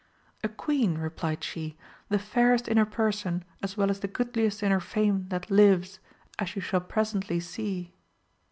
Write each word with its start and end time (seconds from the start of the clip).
A 0.43 0.49
queen, 0.49 0.97
replied 0.97 1.43
she, 1.43 1.77
the 2.09 2.17
fairest 2.17 2.67
in 2.67 2.77
her 2.77 2.87
person 2.87 3.45
as 3.61 3.77
well 3.77 3.91
as 3.91 3.99
the 3.99 4.07
goodliest 4.07 4.63
in 4.63 4.71
her 4.71 4.79
fame 4.79 5.27
that 5.27 5.51
lives, 5.51 5.99
as 6.39 6.55
you 6.55 6.59
shall 6.63 6.81
presently 6.81 7.39
see. 7.39 7.93